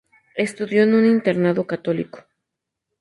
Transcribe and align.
Estudió 0.33 0.81
en 0.81 0.95
un 0.95 1.05
internado 1.05 1.67
católico. 1.67 2.25